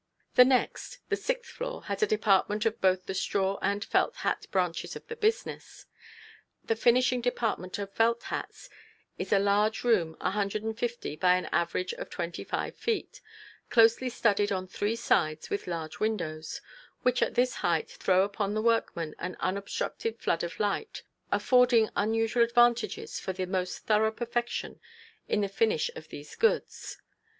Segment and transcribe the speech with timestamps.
[0.33, 4.47] ]The next, the sixth floor, has a department of both the straw and felt hat
[4.49, 5.85] branches of the business.
[6.65, 8.67] The finishing department of felt hats
[9.19, 13.21] is a large room 150 by an average of 25 feet,
[13.69, 16.61] closely studded on three sides with large windows,
[17.03, 22.41] which at this height throw upon the workmen an unobstructed flood of light, affording unusual
[22.41, 24.79] advantages for the most thorough perfection
[25.27, 26.97] in the finish of these goods.